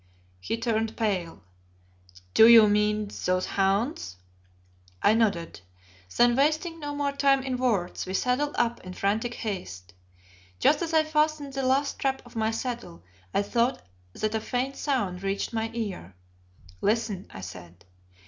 [0.39, 1.43] He turned pale.
[2.33, 4.17] "Do you mean those hounds?"
[4.99, 5.61] I nodded.
[6.17, 9.93] Then wasting no more time in words, we saddled up in frantic haste.
[10.59, 13.83] Just as I fastened the last strap of my saddle I thought
[14.13, 16.15] that a faint sound reached my ear.
[16.81, 17.85] "Listen," I said.